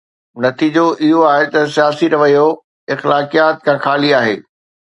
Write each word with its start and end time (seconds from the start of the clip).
نتيجو 0.45 0.85
اهو 1.03 1.19
آهي 1.33 1.45
ته 1.53 1.61
سياسي 1.75 2.05
رويو 2.15 2.47
اخلاقيات 2.93 3.57
کان 3.65 3.77
خالي 3.85 4.09
آهي. 4.21 4.35